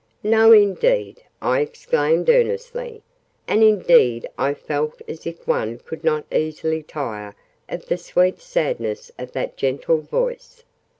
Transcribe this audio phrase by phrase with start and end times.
[0.23, 3.03] "No indeed!" I exclaimed earnestly.
[3.47, 7.35] And indeed I felt as if one could not easily tire
[7.69, 10.63] of the sweet sadness of that gentle voice.